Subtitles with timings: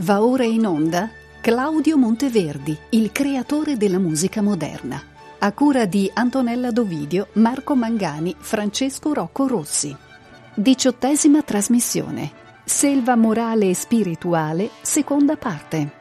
[0.00, 5.02] Va ora in onda Claudio Monteverdi, il creatore della musica moderna,
[5.40, 9.96] a cura di Antonella Dovidio, Marco Mangani, Francesco Rocco Rossi.
[10.54, 12.30] Diciottesima trasmissione.
[12.64, 15.97] Selva morale e spirituale, seconda parte.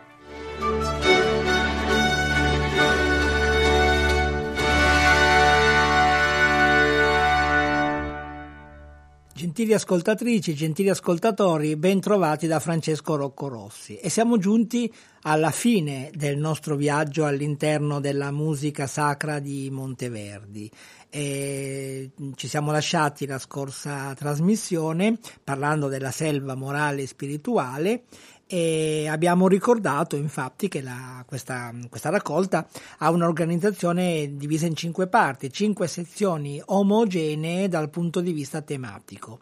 [9.38, 14.92] Gentili ascoltatrici, gentili ascoltatori, ben trovati da Francesco Rocco Rossi e siamo giunti
[15.22, 20.72] alla fine del nostro viaggio all'interno della musica sacra di Monteverdi.
[21.08, 28.06] E ci siamo lasciati la scorsa trasmissione parlando della selva morale e spirituale
[28.48, 32.66] e abbiamo ricordato infatti che la, questa, questa, raccolta
[33.00, 39.40] ha un'organizzazione divisa in cinque parti, cinque sezioni omogenee dal punto di vista tematico.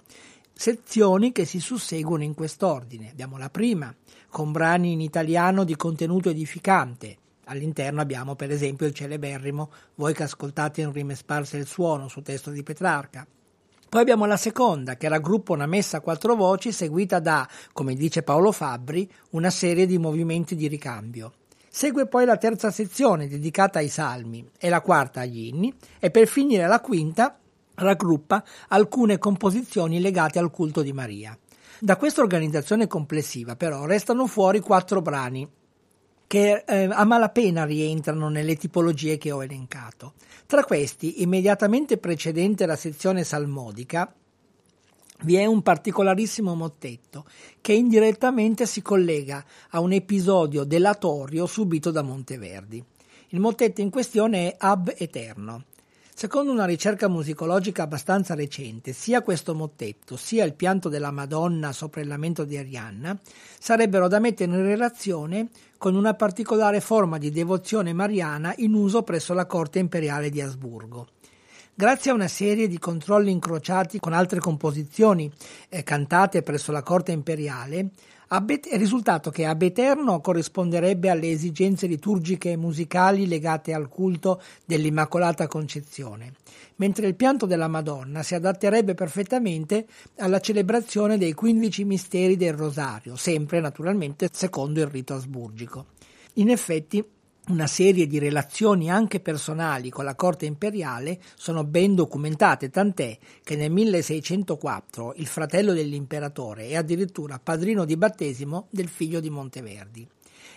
[0.52, 3.12] Sezioni che si susseguono in quest'ordine.
[3.12, 3.94] Abbiamo la prima,
[4.30, 7.18] con brani in italiano di contenuto edificante.
[7.46, 12.22] All'interno abbiamo per esempio il celeberrimo Voi che ascoltate in rime sparse il suono su
[12.24, 13.28] testo di Petrarca.
[13.96, 18.24] Poi abbiamo la seconda, che raggruppa una messa a quattro voci seguita da, come dice
[18.24, 21.32] Paolo Fabbri, una serie di movimenti di ricambio.
[21.70, 26.28] Segue poi la terza sezione dedicata ai salmi e la quarta agli inni e per
[26.28, 27.40] finire la quinta
[27.76, 31.40] raggruppa alcune composizioni legate al culto di Maria.
[31.80, 35.50] Da questa organizzazione complessiva però restano fuori quattro brani
[36.28, 40.14] che eh, a malapena rientrano nelle tipologie che ho elencato.
[40.46, 44.14] Tra questi, immediatamente precedente la sezione salmodica,
[45.22, 47.26] vi è un particolarissimo mottetto
[47.62, 52.84] che indirettamente si collega a un episodio delatorio subito da Monteverdi.
[53.30, 55.64] Il mottetto in questione è Ab Eterno
[56.18, 62.00] Secondo una ricerca musicologica abbastanza recente, sia questo mottetto sia il pianto della Madonna sopra
[62.00, 63.20] il lamento di Arianna
[63.60, 69.34] sarebbero da mettere in relazione con una particolare forma di devozione mariana in uso presso
[69.34, 71.10] la corte imperiale di Asburgo.
[71.74, 75.30] Grazie a una serie di controlli incrociati con altre composizioni
[75.68, 77.90] eh, cantate presso la corte imperiale,
[78.28, 85.48] è risultato che ab eterno corrisponderebbe alle esigenze liturgiche e musicali legate al culto dell'Immacolata
[85.48, 86.34] Concezione,
[86.78, 89.86] mentre il pianto della Madonna si adatterebbe perfettamente
[90.18, 95.86] alla celebrazione dei 15 misteri del Rosario, sempre naturalmente secondo il rito asburgico.
[96.36, 97.04] In effetti,
[97.48, 103.56] una serie di relazioni anche personali con la corte imperiale sono ben documentate, tant'è che
[103.56, 110.08] nel 1604 il fratello dell'imperatore è addirittura padrino di battesimo del figlio di Monteverdi.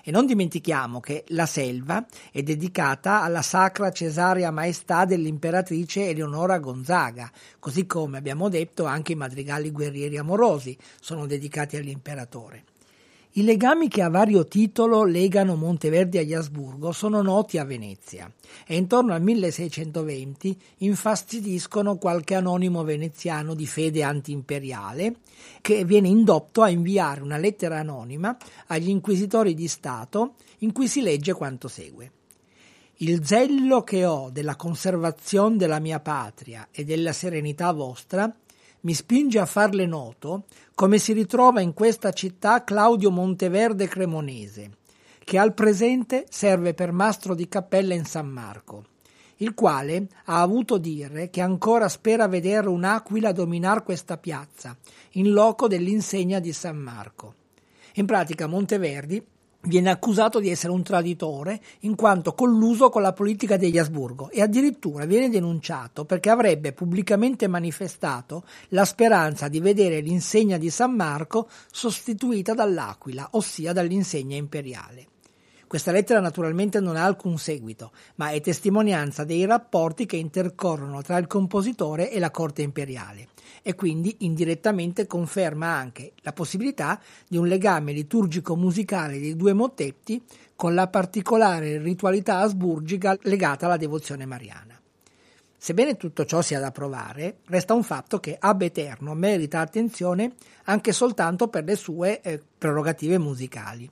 [0.02, 7.30] E non dimentichiamo che la selva è dedicata alla sacra cesarea maestà dell'imperatrice Eleonora Gonzaga,
[7.58, 12.67] così come abbiamo detto anche i madrigali guerrieri amorosi sono dedicati all'imperatore.
[13.32, 18.32] I legami che a vario titolo legano Monteverdi agli Asburgo sono noti a Venezia
[18.66, 25.16] e intorno al 1620 infastidiscono qualche anonimo veneziano di fede antiimperiale
[25.60, 28.34] che viene indotto a inviare una lettera anonima
[28.68, 32.10] agli inquisitori di Stato in cui si legge quanto segue.
[33.00, 38.34] Il zello che ho della conservazione della mia patria e della serenità vostra
[38.88, 40.44] mi spinge a farle noto
[40.74, 44.78] come si ritrova in questa città Claudio Monteverde Cremonese,
[45.22, 48.84] che al presente serve per mastro di cappella in San Marco,
[49.36, 54.74] il quale ha avuto dire che ancora spera vedere un'aquila dominar questa piazza,
[55.12, 57.34] in loco dell'insegna di San Marco.
[57.96, 59.22] In pratica Monteverdi
[59.68, 64.42] viene accusato di essere un traditore in quanto colluso con la politica degli Asburgo e
[64.42, 71.48] addirittura viene denunciato perché avrebbe pubblicamente manifestato la speranza di vedere l'insegna di San Marco
[71.70, 75.17] sostituita dall'aquila, ossia dall'insegna imperiale.
[75.68, 81.18] Questa lettera naturalmente non ha alcun seguito, ma è testimonianza dei rapporti che intercorrono tra
[81.18, 83.28] il compositore e la corte imperiale
[83.60, 86.98] e quindi indirettamente conferma anche la possibilità
[87.28, 90.24] di un legame liturgico-musicale dei due mottetti
[90.56, 94.80] con la particolare ritualità asburgica legata alla devozione mariana.
[95.54, 100.32] Sebbene tutto ciò sia da provare, resta un fatto che Ab Eterno merita attenzione
[100.64, 103.90] anche soltanto per le sue eh, prerogative musicali.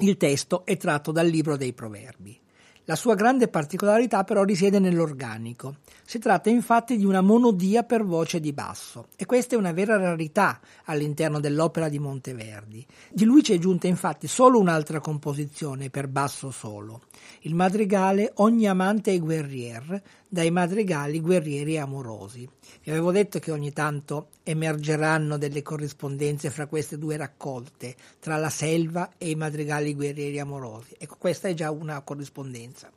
[0.00, 2.38] Il testo è tratto dal libro dei Proverbi.
[2.84, 5.76] La sua grande particolarità però risiede nell'organico.
[6.04, 9.96] Si tratta infatti di una monodia per voce di basso e questa è una vera
[9.96, 12.86] rarità all'interno dell'opera di Monteverdi.
[13.10, 17.04] Di lui ci è giunta infatti solo un'altra composizione per basso solo,
[17.40, 22.46] il madrigale Ogni amante e guerrier dai madrigali guerrieri amorosi,
[22.82, 28.50] Vi avevo detto che ogni tanto emergeranno delle corrispondenze fra queste due raccolte, tra la
[28.50, 30.94] selva e i madrigali guerrieri amorosi.
[30.98, 32.90] Ecco, questa è già una corrispondenza.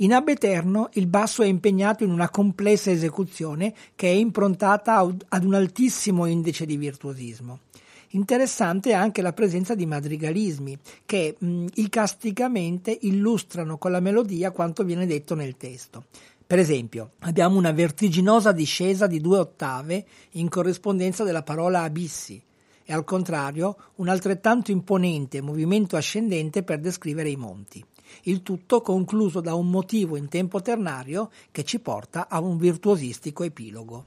[0.00, 5.44] In Ab Eterno il basso è impegnato in una complessa esecuzione che è improntata ad
[5.44, 7.58] un altissimo indice di virtuosismo.
[8.12, 14.82] Interessante è anche la presenza di madrigalismi che mh, icasticamente illustrano con la melodia quanto
[14.82, 16.04] viene detto nel testo.
[16.48, 22.42] Per esempio, abbiamo una vertiginosa discesa di due ottave in corrispondenza della parola abissi
[22.86, 27.84] e al contrario un altrettanto imponente movimento ascendente per descrivere i monti.
[28.22, 33.44] Il tutto concluso da un motivo in tempo ternario che ci porta a un virtuosistico
[33.44, 34.06] epilogo.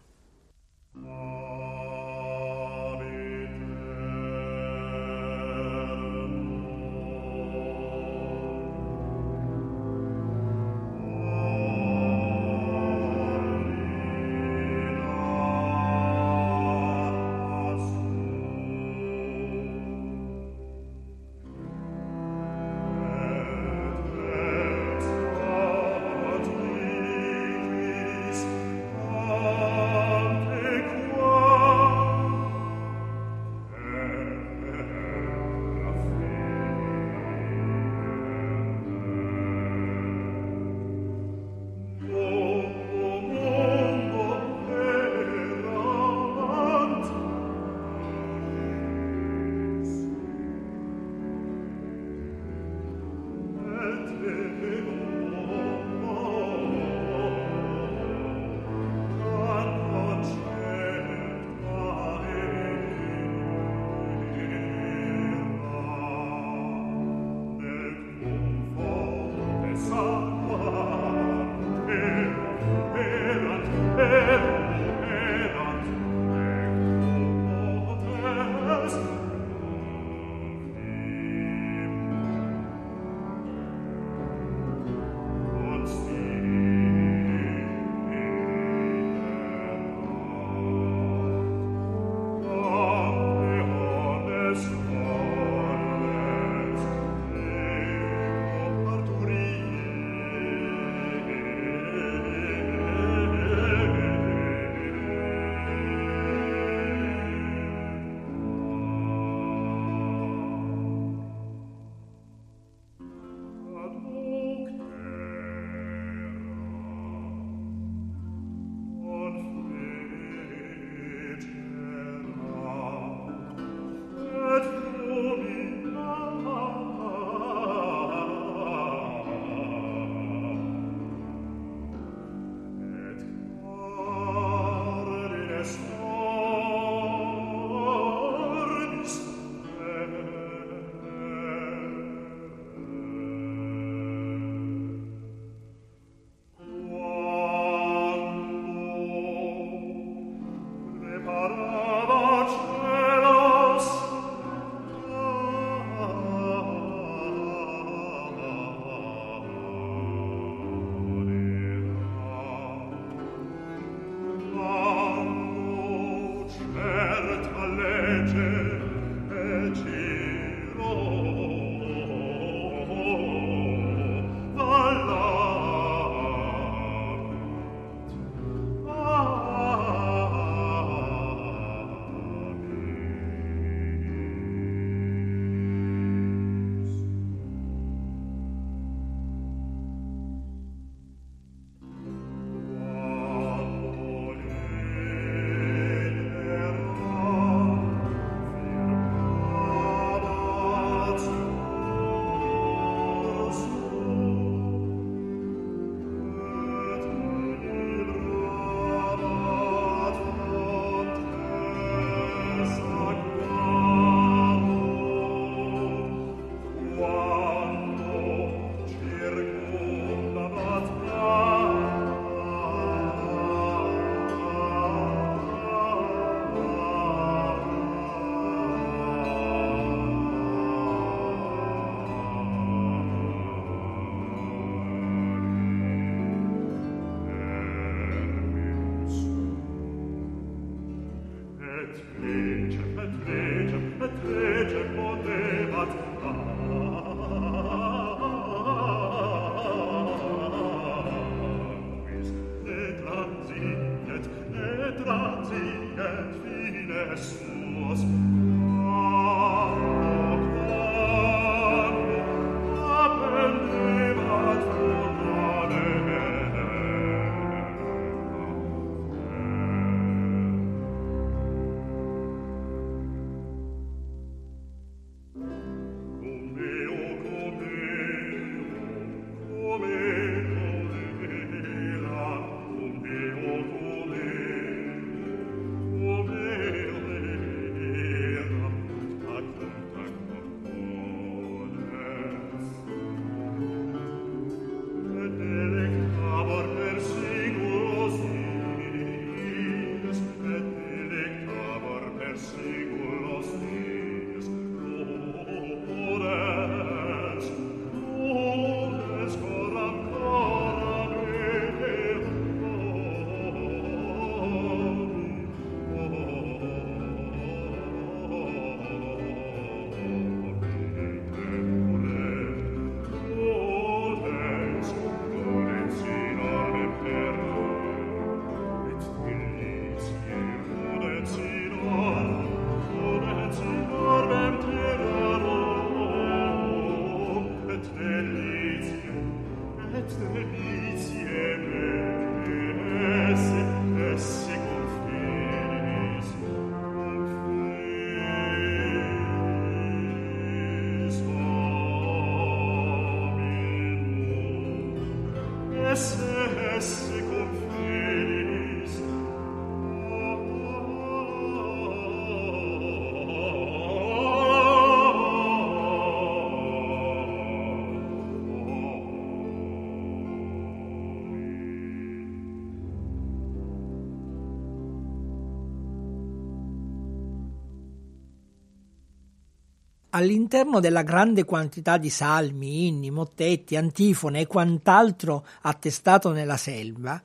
[380.12, 387.22] All'interno della grande quantità di salmi, inni, mottetti, antifone e quant'altro attestato nella selva,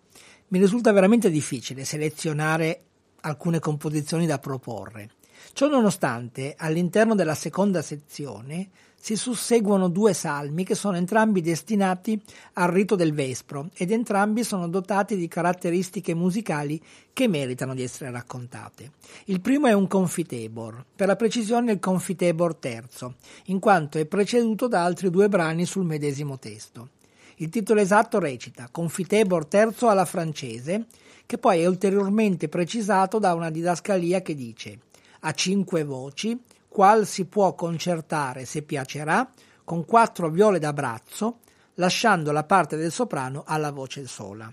[0.48, 2.82] mi risulta veramente difficile selezionare
[3.22, 5.10] alcune composizioni da proporre.
[5.52, 8.68] Ciò nonostante, all'interno della seconda sezione
[9.06, 12.20] si susseguono due salmi che sono entrambi destinati
[12.54, 18.10] al rito del Vespro ed entrambi sono dotati di caratteristiche musicali che meritano di essere
[18.10, 18.90] raccontate.
[19.26, 23.14] Il primo è un confitebor, per la precisione il confitebor terzo,
[23.44, 26.88] in quanto è preceduto da altri due brani sul medesimo testo.
[27.36, 30.86] Il titolo esatto recita Confitebor terzo alla francese,
[31.26, 34.78] che poi è ulteriormente precisato da una didascalia che dice
[35.20, 39.28] a cinque voci, qual si può concertare, se piacerà,
[39.64, 41.38] con quattro viole da braccio,
[41.74, 44.52] lasciando la parte del soprano alla voce sola.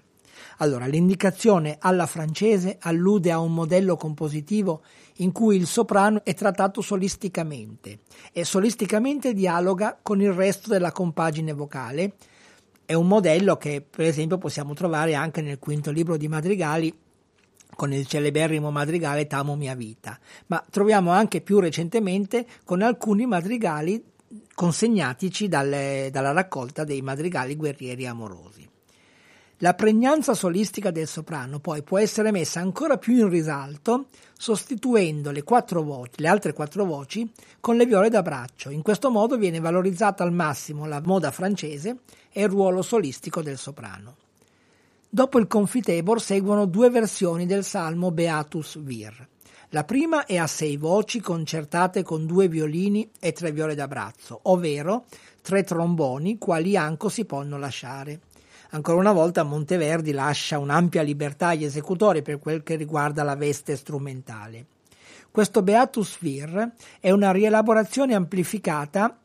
[0.58, 4.84] Allora, l'indicazione alla francese allude a un modello compositivo
[5.18, 8.00] in cui il soprano è trattato solisticamente
[8.32, 12.14] e solisticamente dialoga con il resto della compagine vocale.
[12.86, 16.94] È un modello che, per esempio, possiamo trovare anche nel quinto libro di Madrigali
[17.76, 24.04] con il celeberrimo madrigale Tamo mia vita, ma troviamo anche più recentemente con alcuni madrigali
[24.54, 28.70] consegnatici dalle, dalla raccolta dei madrigali guerrieri amorosi.
[29.58, 35.42] La pregnanza solistica del soprano poi può essere messa ancora più in risalto sostituendo le,
[35.46, 38.72] voci, le altre quattro voci con le viole da braccio.
[38.72, 42.00] In questo modo viene valorizzata al massimo la moda francese
[42.30, 44.18] e il ruolo solistico del soprano.
[45.16, 49.28] Dopo il confitebor seguono due versioni del salmo Beatus Vir.
[49.70, 54.40] La prima è a sei voci concertate con due violini e tre viole da braccio,
[54.46, 55.06] ovvero
[55.44, 58.22] tre tromboni quali anco si possono lasciare.
[58.72, 63.76] Ancora una volta Monteverdi lascia un'ampia libertà agli esecutori per quel che riguarda la veste
[63.76, 64.66] strumentale.
[65.30, 69.16] Questo Beatus Vir è una rielaborazione amplificata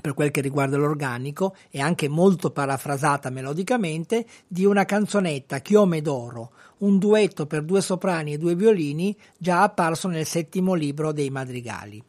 [0.00, 6.52] per quel che riguarda l'organico e anche molto parafrasata melodicamente, di una canzonetta Chiome d'oro,
[6.78, 12.02] un duetto per due soprani e due violini già apparso nel settimo libro dei madrigali.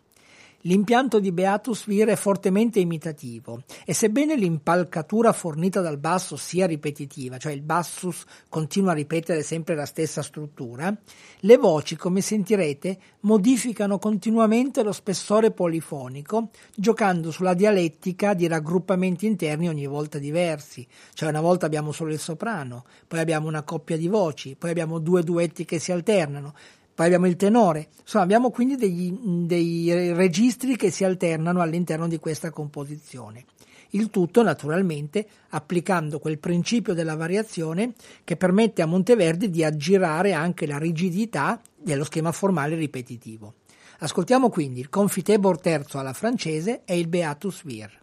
[0.65, 7.39] L'impianto di Beatus Vir è fortemente imitativo e sebbene l'impalcatura fornita dal basso sia ripetitiva,
[7.39, 10.95] cioè il bassus continua a ripetere sempre la stessa struttura,
[11.39, 19.67] le voci, come sentirete, modificano continuamente lo spessore polifonico, giocando sulla dialettica di raggruppamenti interni
[19.67, 20.85] ogni volta diversi.
[21.13, 24.99] Cioè una volta abbiamo solo il soprano, poi abbiamo una coppia di voci, poi abbiamo
[24.99, 26.53] due duetti che si alternano,
[27.01, 32.19] poi abbiamo il tenore, insomma abbiamo quindi degli, dei registri che si alternano all'interno di
[32.19, 33.45] questa composizione.
[33.91, 37.93] Il tutto naturalmente applicando quel principio della variazione
[38.23, 43.55] che permette a Monteverdi di aggirare anche la rigidità dello schema formale ripetitivo.
[43.97, 48.00] Ascoltiamo quindi il Confitebor terzo alla francese e il Beatus Vir.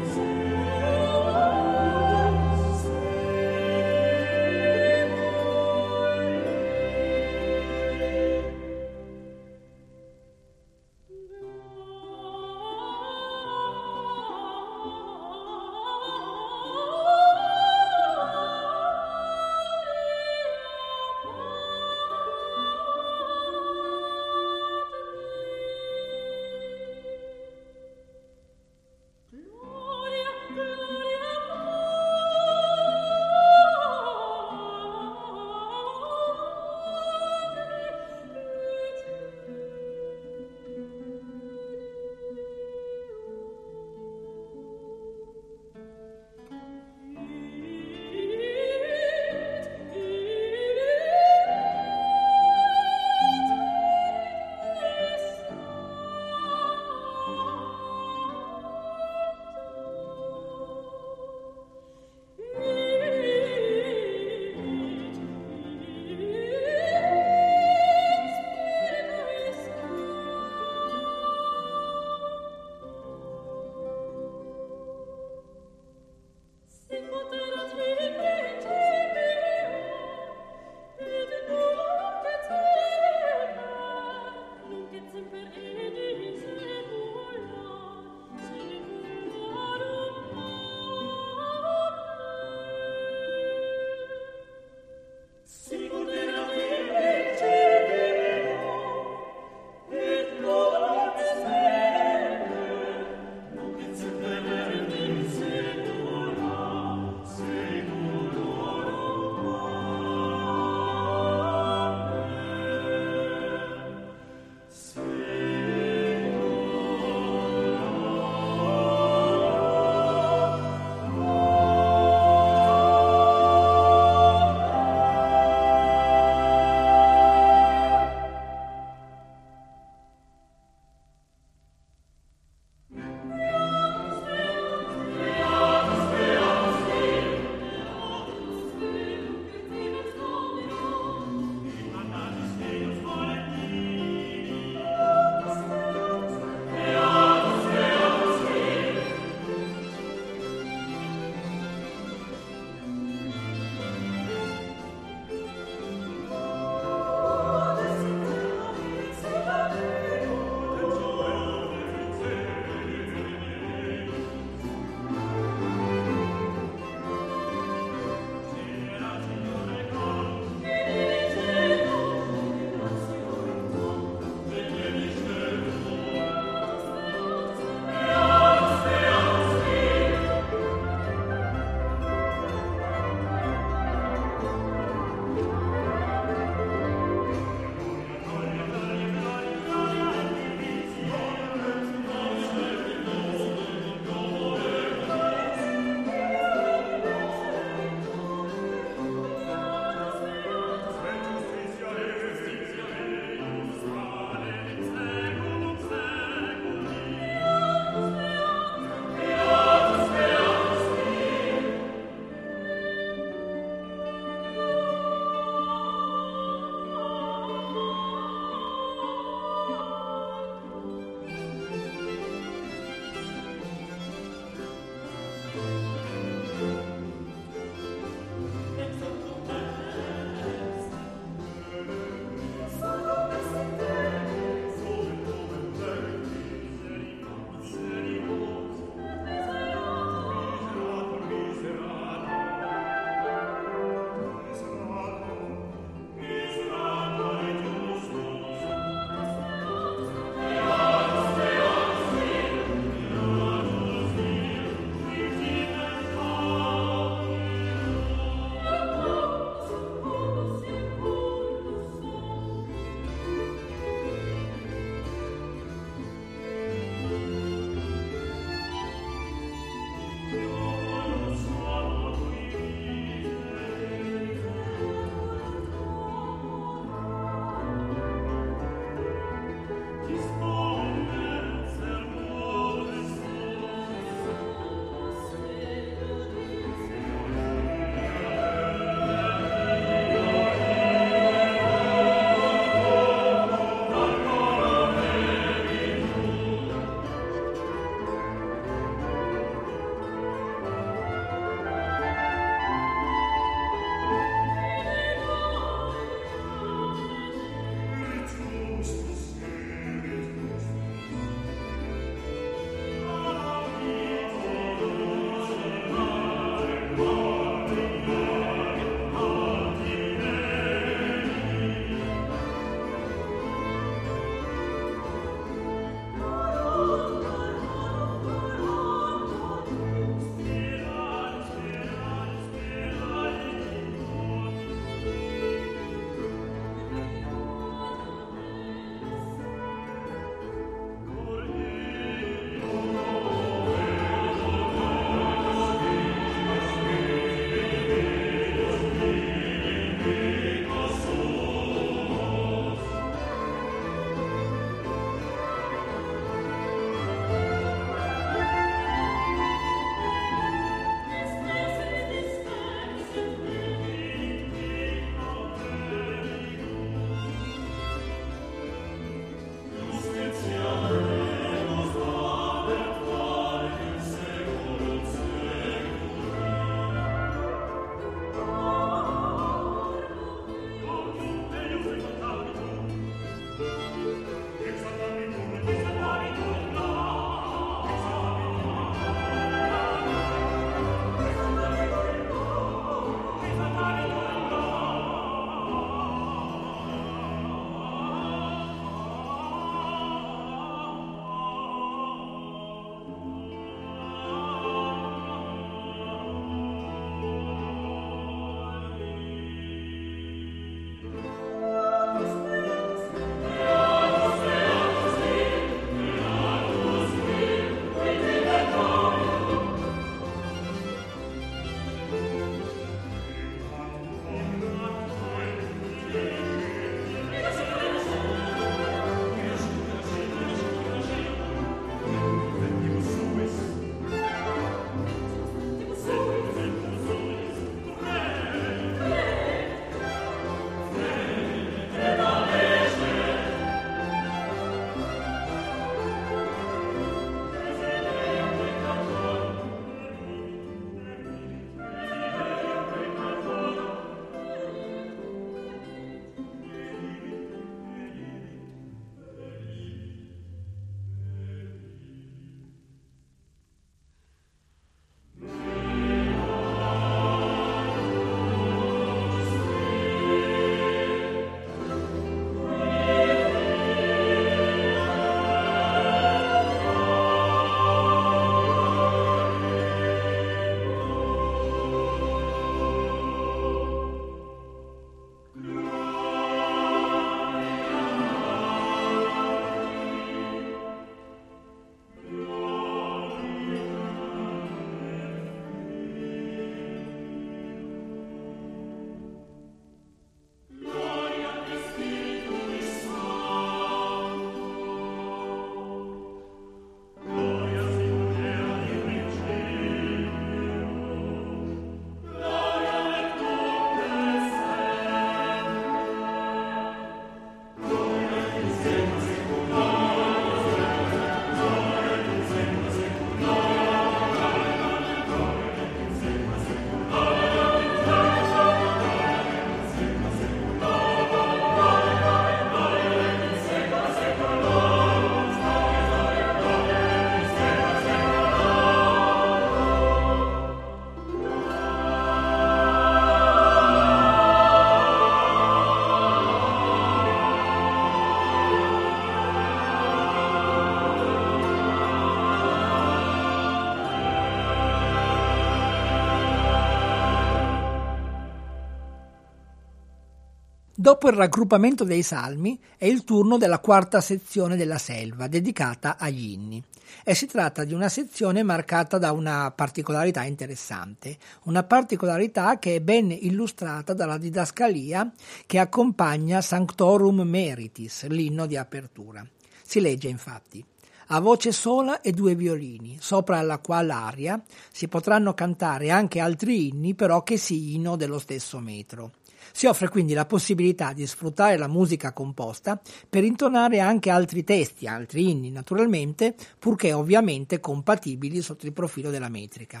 [561.04, 566.52] Dopo il raggruppamento dei salmi è il turno della quarta sezione della selva, dedicata agli
[566.52, 566.82] inni.
[567.22, 573.00] E si tratta di una sezione marcata da una particolarità interessante, una particolarità che è
[573.02, 575.30] ben illustrata dalla didascalia
[575.66, 579.46] che accompagna Sanctorum Meritis, l'inno di apertura.
[579.82, 580.82] Si legge infatti
[581.28, 586.88] a voce sola e due violini, sopra la quale aria si potranno cantare anche altri
[586.88, 589.32] inni però che siano dello stesso metro.
[589.76, 595.08] Si offre quindi la possibilità di sfruttare la musica composta per intonare anche altri testi,
[595.08, 600.00] altri inni naturalmente, purché ovviamente compatibili sotto il profilo della metrica.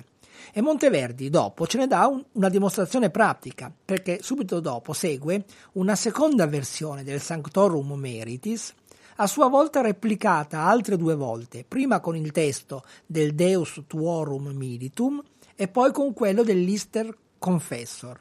[0.52, 5.96] E Monteverdi dopo ce ne dà un, una dimostrazione pratica, perché subito dopo segue una
[5.96, 8.72] seconda versione del Sanctorum Meritis,
[9.16, 15.20] a sua volta replicata altre due volte, prima con il testo del Deus Tuorum Militum
[15.56, 18.20] e poi con quello dell'Ister Confessor.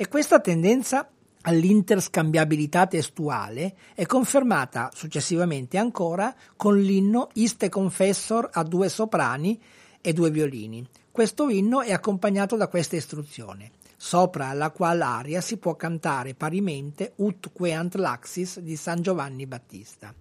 [0.00, 1.10] E questa tendenza
[1.42, 9.60] all'interscambiabilità testuale è confermata successivamente ancora con l'inno Iste Confessor a due soprani
[10.00, 10.88] e due violini.
[11.10, 13.72] Questo inno è accompagnato da questa istruzione.
[13.94, 20.14] Sopra la qual aria si può cantare parimente Ut Queant Laxis di San Giovanni Battista.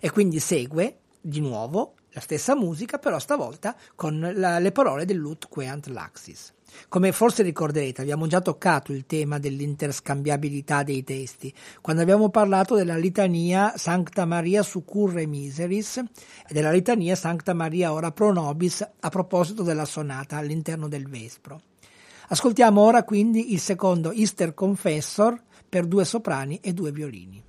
[0.00, 5.48] E quindi segue di nuovo la stessa musica, però stavolta con la, le parole dell'Ut
[5.48, 6.54] Queant Laxis.
[6.88, 12.96] Come forse ricorderete, abbiamo già toccato il tema dell'interscambiabilità dei testi, quando abbiamo parlato della
[12.96, 19.62] litania Sancta Maria Succurre Miseris e della litania Sancta Maria Ora Pro Nobis a proposito
[19.62, 21.60] della sonata all'interno del Vespro.
[22.28, 27.42] Ascoltiamo ora quindi il secondo Easter Confessor per due soprani e due violini.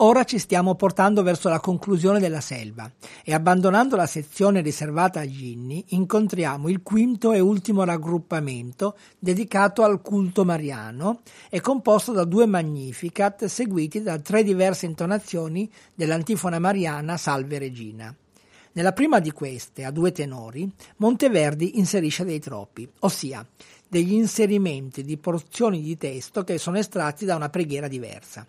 [0.00, 2.88] Ora ci stiamo portando verso la conclusione della selva
[3.24, 10.00] e abbandonando la sezione riservata agli inni incontriamo il quinto e ultimo raggruppamento dedicato al
[10.00, 17.58] culto mariano e composto da due Magnificat seguiti da tre diverse intonazioni dell'antifona mariana Salve
[17.58, 18.14] Regina.
[18.74, 23.44] Nella prima di queste, a due tenori, Monteverdi inserisce dei troppi, ossia
[23.88, 28.46] degli inserimenti di porzioni di testo che sono estratti da una preghiera diversa.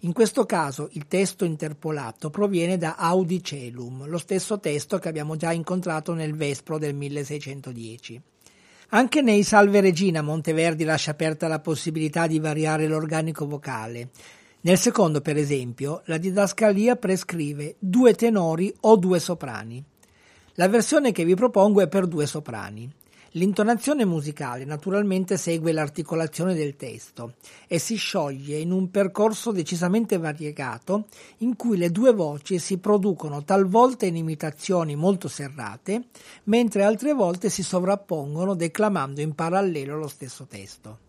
[0.00, 5.36] In questo caso il testo interpolato proviene da Audi Celum, lo stesso testo che abbiamo
[5.36, 8.20] già incontrato nel Vespro del 1610.
[8.90, 14.10] Anche nei Salve Regina Monteverdi lascia aperta la possibilità di variare l'organico vocale.
[14.60, 19.82] Nel secondo, per esempio, la didascalia prescrive due tenori o due soprani.
[20.54, 22.90] La versione che vi propongo è per due soprani.
[23.36, 27.34] L'intonazione musicale naturalmente segue l'articolazione del testo
[27.66, 31.04] e si scioglie in un percorso decisamente variegato
[31.38, 36.04] in cui le due voci si producono talvolta in imitazioni molto serrate,
[36.44, 41.05] mentre altre volte si sovrappongono declamando in parallelo lo stesso testo.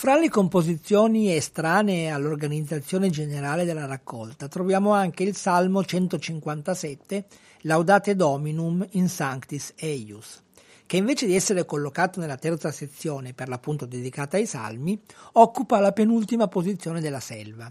[0.00, 7.26] Fra le composizioni estranee all'organizzazione generale della raccolta troviamo anche il Salmo 157,
[7.64, 10.42] Laudate Dominum in Sanctis Eius,
[10.86, 14.98] che invece di essere collocato nella terza sezione, per l'appunto dedicata ai salmi,
[15.32, 17.70] occupa la penultima posizione della selva.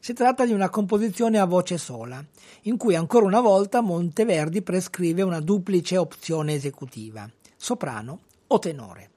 [0.00, 2.24] Si tratta di una composizione a voce sola,
[2.62, 9.10] in cui ancora una volta Monteverdi prescrive una duplice opzione esecutiva, soprano o tenore.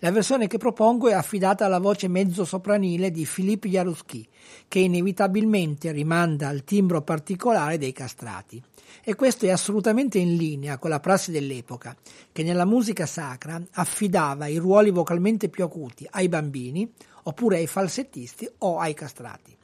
[0.00, 4.28] La versione che propongo è affidata alla voce mezzo-sopranile di Philippe Jaruski,
[4.68, 8.62] che inevitabilmente rimanda al timbro particolare dei castrati.
[9.02, 11.96] E questo è assolutamente in linea con la prassi dell'epoca,
[12.30, 16.92] che nella musica sacra affidava i ruoli vocalmente più acuti ai bambini,
[17.22, 19.56] oppure ai falsettisti o ai castrati.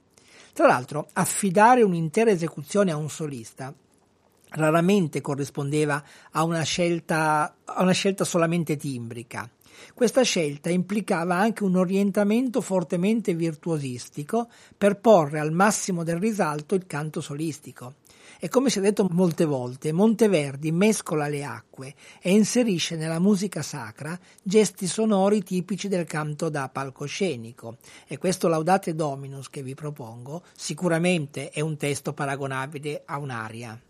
[0.54, 3.74] Tra l'altro, affidare un'intera esecuzione a un solista
[4.54, 6.02] raramente corrispondeva
[6.32, 9.48] a una scelta, a una scelta solamente timbrica.
[9.94, 16.86] Questa scelta implicava anche un orientamento fortemente virtuosistico per porre al massimo del risalto il
[16.86, 17.94] canto solistico.
[18.44, 23.62] E come si è detto molte volte, Monteverdi mescola le acque e inserisce nella musica
[23.62, 27.76] sacra gesti sonori tipici del canto da palcoscenico.
[28.08, 33.80] E questo Laudate Dominus che vi propongo sicuramente è un testo paragonabile a un'aria.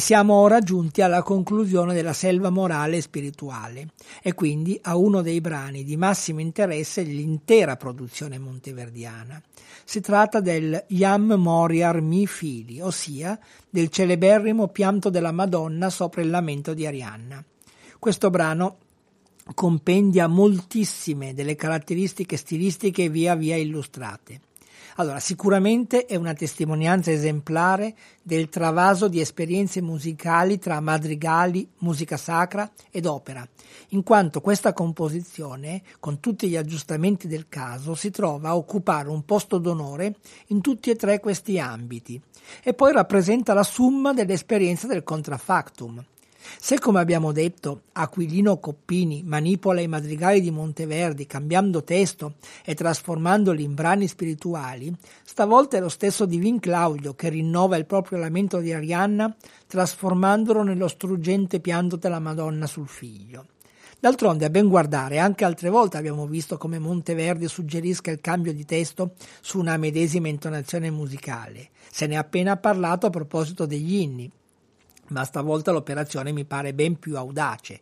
[0.00, 3.88] Siamo ora giunti alla conclusione della selva morale e spirituale
[4.22, 9.40] e quindi a uno dei brani di massimo interesse dell'intera produzione monteverdiana.
[9.84, 13.38] Si tratta del Iam Moriar Mi Fili, ossia
[13.68, 17.44] del celeberrimo pianto della Madonna sopra il lamento di Arianna.
[17.98, 18.76] Questo brano
[19.54, 24.40] compendia moltissime delle caratteristiche stilistiche via via illustrate.
[24.96, 32.70] Allora, sicuramente è una testimonianza esemplare del travaso di esperienze musicali tra madrigali, musica sacra
[32.90, 33.46] ed opera,
[33.88, 39.24] in quanto questa composizione, con tutti gli aggiustamenti del caso, si trova a occupare un
[39.24, 40.16] posto d'onore
[40.48, 42.20] in tutti e tre questi ambiti
[42.62, 46.04] e poi rappresenta la summa dell'esperienza del contrafactum,
[46.58, 52.34] se, come abbiamo detto, Aquilino Coppini manipola i madrigali di Monteverdi cambiando testo
[52.64, 54.92] e trasformandoli in brani spirituali,
[55.24, 59.34] stavolta è lo stesso Divin Claudio che rinnova il proprio lamento di Arianna
[59.66, 63.46] trasformandolo nello struggente pianto della Madonna sul figlio.
[64.00, 68.64] D'altronde, a ben guardare, anche altre volte abbiamo visto come Monteverdi suggerisca il cambio di
[68.64, 71.68] testo su una medesima intonazione musicale.
[71.90, 74.30] Se ne è appena parlato a proposito degli inni,
[75.10, 77.80] ma stavolta l'operazione mi pare ben più audace.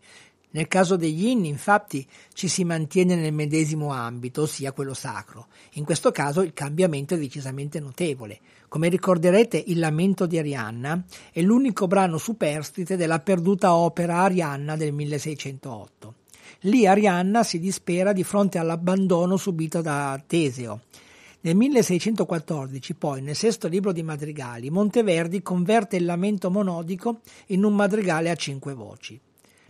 [0.50, 5.48] Nel caso degli inni, infatti, ci si mantiene nel medesimo ambito, ossia quello sacro.
[5.72, 8.40] In questo caso il cambiamento è decisamente notevole.
[8.68, 14.92] Come ricorderete, il Lamento di Arianna è l'unico brano superstite della perduta opera Arianna del
[14.92, 16.14] 1608.
[16.62, 20.80] Lì Arianna si dispera di fronte all'abbandono subito da Teseo
[21.40, 27.74] nel 1614, poi, nel sesto libro di madrigali, Monteverdi converte il lamento monodico in un
[27.74, 29.20] madrigale a cinque voci.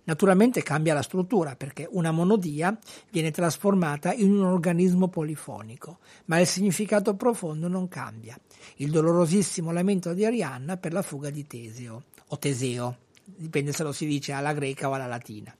[0.05, 2.77] Naturalmente cambia la struttura perché una monodia
[3.11, 8.39] viene trasformata in un organismo polifonico, ma il significato profondo non cambia.
[8.77, 13.93] Il dolorosissimo lamento di Arianna per la fuga di Teseo, o Teseo, dipende se lo
[13.93, 15.55] si dice alla greca o alla latina.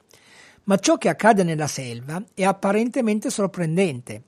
[0.65, 4.23] Ma ciò che accade nella selva è apparentemente sorprendente,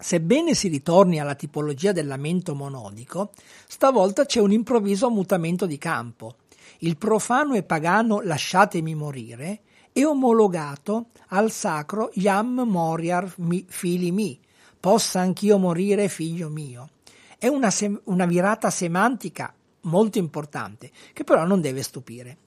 [0.00, 3.32] Sebbene si ritorni alla tipologia del lamento monodico,
[3.66, 6.36] stavolta c'è un improvviso mutamento di campo.
[6.78, 9.60] Il profano e pagano lasciatemi morire
[9.92, 14.38] è omologato al sacro Iam moriar mi, fili mi,
[14.78, 16.90] possa anch'io morire figlio mio.
[17.36, 22.38] È una, sem- una virata semantica molto importante, che però non deve stupire.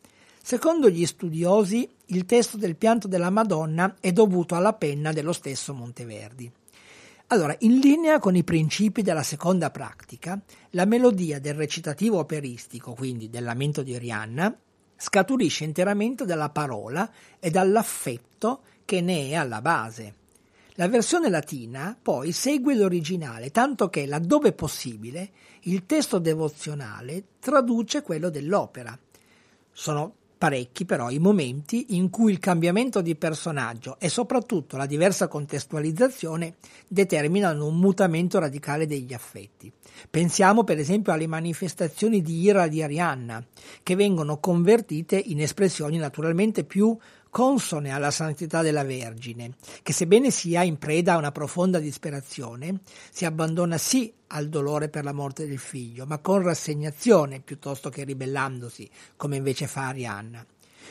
[0.41, 5.73] Secondo gli studiosi, il testo del pianto della Madonna è dovuto alla penna dello stesso
[5.73, 6.51] Monteverdi.
[7.33, 10.37] Allora, in linea con i principi della seconda pratica,
[10.71, 14.53] la melodia del recitativo operistico, quindi del lamento di Rihanna,
[14.97, 17.09] scaturisce interamente dalla parola
[17.39, 20.15] e dall'affetto che ne è alla base.
[20.73, 28.29] La versione latina poi segue l'originale, tanto che, laddove possibile, il testo devozionale traduce quello
[28.29, 28.97] dell'opera.
[29.71, 35.27] Sono parecchi però i momenti in cui il cambiamento di personaggio e soprattutto la diversa
[35.27, 36.55] contestualizzazione
[36.87, 39.71] determinano un mutamento radicale degli affetti.
[40.09, 43.45] Pensiamo per esempio alle manifestazioni di ira di Arianna,
[43.83, 46.97] che vengono convertite in espressioni naturalmente più
[47.31, 53.23] consone alla santità della Vergine, che sebbene sia in preda a una profonda disperazione, si
[53.23, 58.89] abbandona sì al dolore per la morte del figlio, ma con rassegnazione piuttosto che ribellandosi,
[59.15, 60.45] come invece fa Arianna.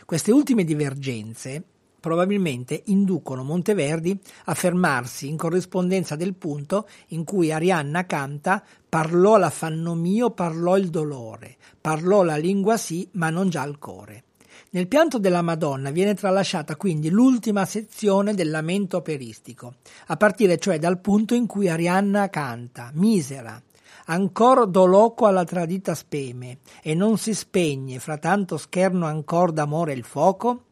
[0.07, 1.63] Queste ultime divergenze
[2.01, 9.95] probabilmente inducono Monteverdi a fermarsi in corrispondenza del punto in cui Arianna canta parlò l'affanno
[9.95, 14.25] mio, parlò il dolore, parlò la lingua sì, ma non già il core.
[14.73, 19.75] Nel pianto della Madonna viene tralasciata quindi l'ultima sezione del lamento operistico,
[20.07, 23.61] a partire cioè dal punto in cui Arianna canta, misera,
[24.07, 30.05] ancor doloco alla tradita speme, e non si spegne, fra tanto scherno ancor d'amore il
[30.05, 30.67] fuoco?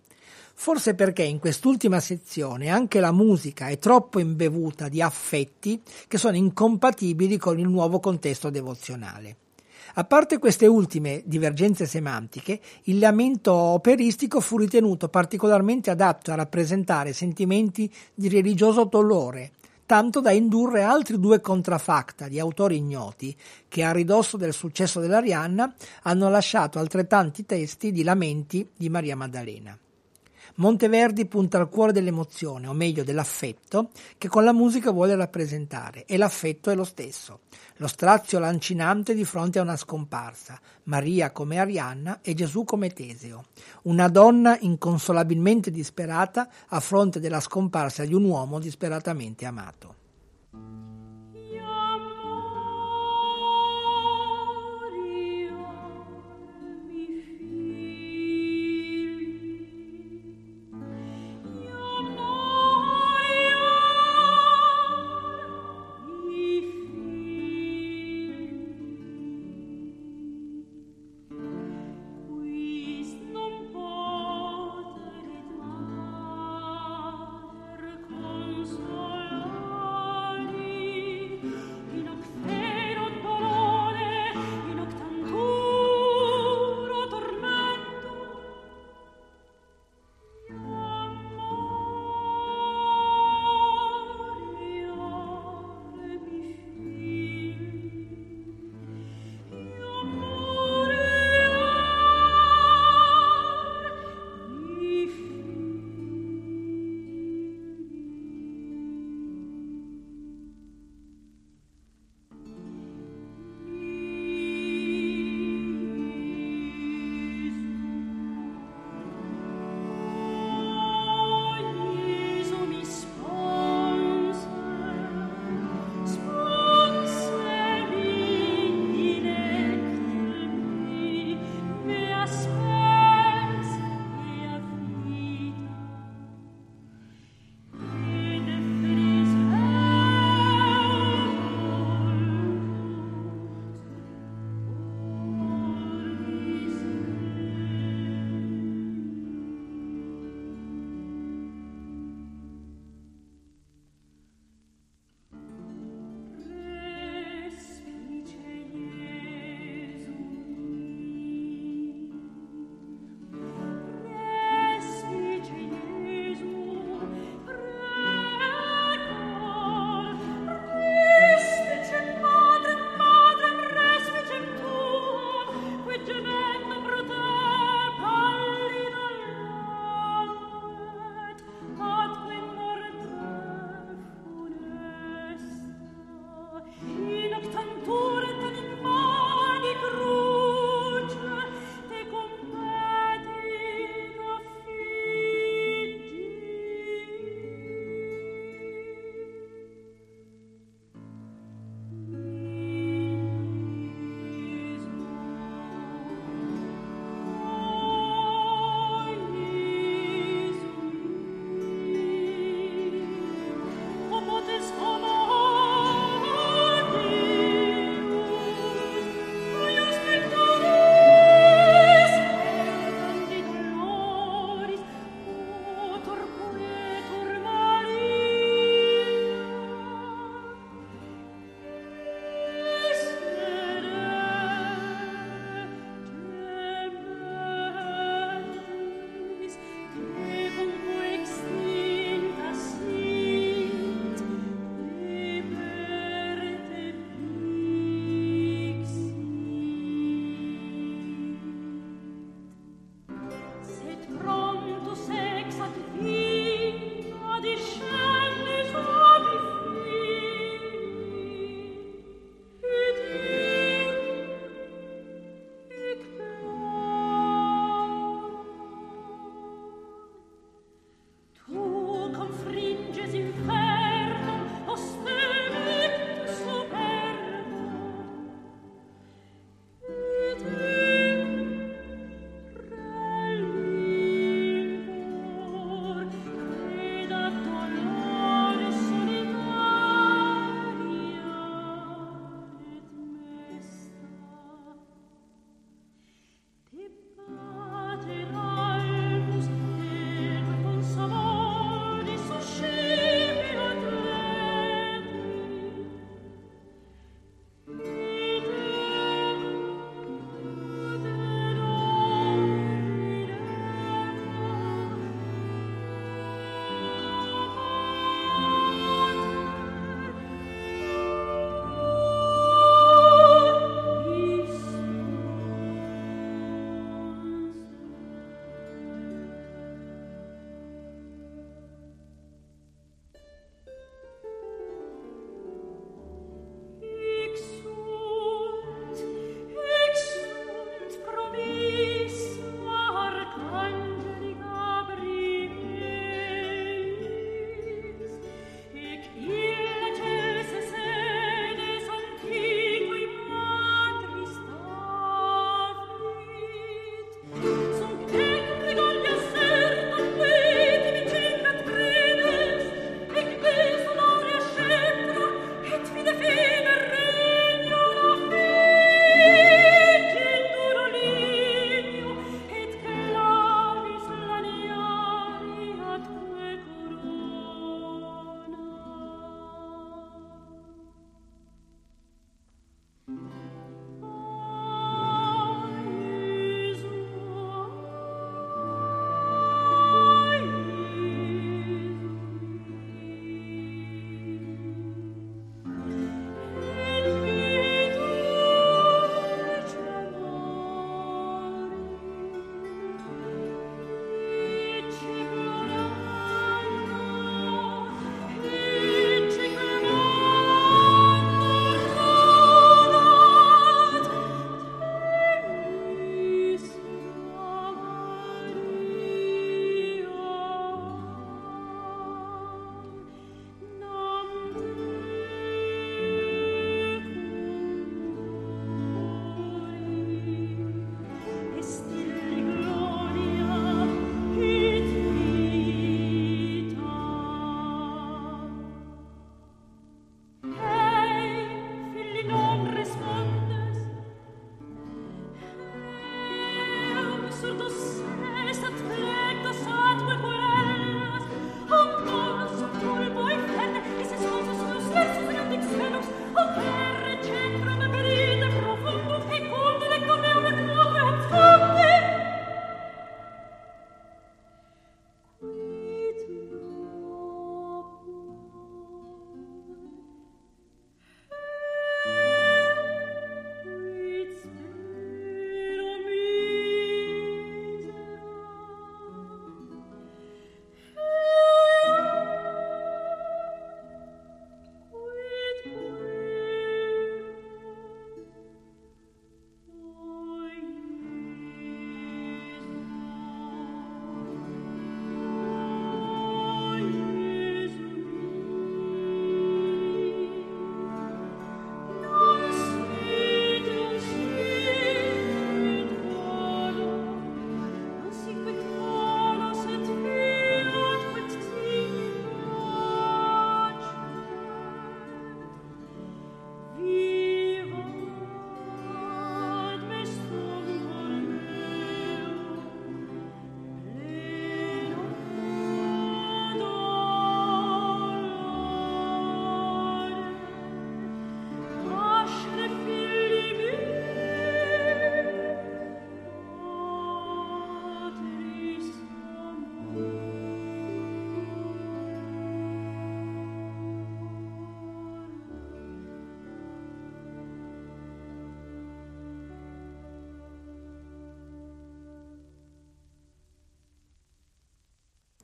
[0.55, 6.37] Forse perché in quest'ultima sezione anche la musica è troppo imbevuta di affetti che sono
[6.37, 9.48] incompatibili con il nuovo contesto devozionale.
[9.99, 17.13] A parte queste ultime divergenze semantiche, il lamento operistico fu ritenuto particolarmente adatto a rappresentare
[17.13, 19.51] sentimenti di religioso dolore,
[19.87, 23.37] tanto da indurre altri due contrafacta di autori ignoti
[23.67, 29.77] che a ridosso del successo dell'Arianna hanno lasciato altrettanti testi di lamenti di Maria Maddalena.
[30.59, 36.17] Monteverdi punta al cuore dell'emozione, o meglio dell'affetto, che con la musica vuole rappresentare, e
[36.17, 37.41] l'affetto è lo stesso.
[37.77, 43.45] Lo strazio lancinante di fronte a una scomparsa, Maria come Arianna e Gesù come Teseo.
[43.83, 49.95] Una donna inconsolabilmente disperata a fronte della scomparsa di un uomo disperatamente amato.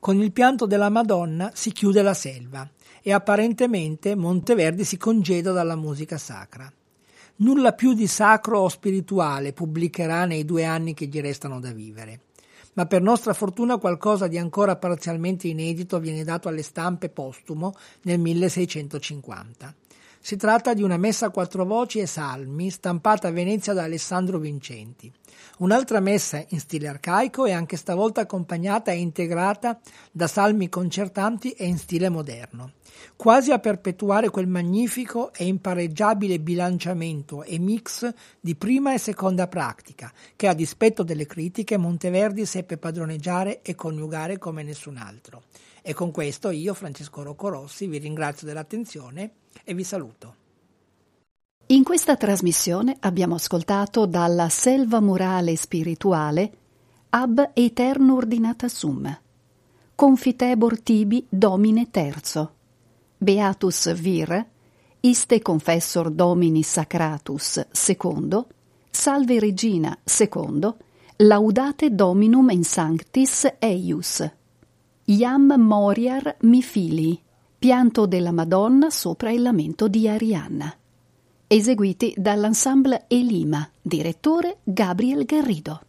[0.05, 2.69] Con il pianto della Madonna si chiude la selva
[3.01, 6.71] e apparentemente Monteverdi si congeda dalla musica sacra.
[7.37, 12.19] Nulla più di sacro o spirituale pubblicherà nei due anni che gli restano da vivere.
[12.73, 18.19] Ma per nostra fortuna qualcosa di ancora parzialmente inedito viene dato alle stampe postumo nel
[18.19, 19.73] 1650.
[20.25, 24.39] Si tratta di una messa a quattro voci e salmi stampata a Venezia da Alessandro
[24.39, 25.13] Vincenti.
[25.59, 29.79] Un'altra messa in stile arcaico è anche stavolta accompagnata e integrata
[30.11, 32.71] da salmi concertanti e in stile moderno,
[33.15, 40.11] quasi a perpetuare quel magnifico e impareggiabile bilanciamento e mix di prima e seconda pratica
[40.35, 45.43] che a dispetto delle critiche Monteverdi seppe padroneggiare e coniugare come nessun altro.
[45.87, 49.33] E con questo io, Francesco Roccorossi, vi ringrazio dell'attenzione
[49.63, 50.35] e vi saluto.
[51.67, 56.51] In questa trasmissione abbiamo ascoltato dalla Selva morale spirituale
[57.09, 59.15] Ab Eterno Ordinata Sum,
[59.93, 62.53] Confitebor Tibi Domine Terzo,
[63.15, 64.43] Beatus Vir,
[65.01, 68.47] Iste Confessor Domini Sacratus Secondo,
[68.89, 70.77] Salve Regina Secondo,
[71.17, 74.27] Laudate Dominum in Sanctis Eius,
[75.07, 77.21] Iam Moriar Mi Fili,
[77.59, 80.75] Pianto della Madonna sopra il lamento di Arianna.
[81.45, 85.81] Eseguiti dall'ensemble Elima, direttore Gabriel Garrido.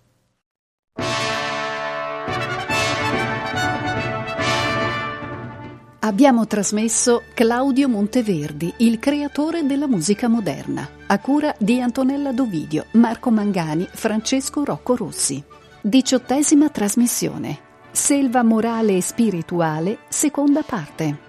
[6.01, 13.31] Abbiamo trasmesso Claudio Monteverdi, il creatore della musica moderna, a cura di Antonella Dovidio, Marco
[13.31, 15.43] Mangani, Francesco Rocco Rossi.
[15.81, 17.66] Diciottesima trasmissione.
[17.97, 21.26] Selva morale e spirituale, seconda parte.